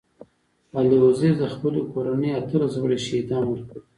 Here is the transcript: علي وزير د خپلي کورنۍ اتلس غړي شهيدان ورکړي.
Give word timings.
علي 0.77 0.97
وزير 1.05 1.33
د 1.37 1.43
خپلي 1.53 1.81
کورنۍ 1.91 2.29
اتلس 2.35 2.73
غړي 2.83 2.97
شهيدان 3.05 3.43
ورکړي. 3.47 3.81